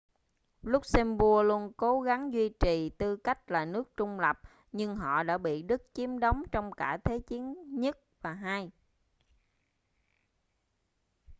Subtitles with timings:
[0.63, 4.39] luxembourg luôn cố gắng duy trì tư cách là nước trung lập
[4.71, 7.89] nhưng họ đã bị đức chiếm đóng trong cả thế chiến i
[8.21, 8.69] và ii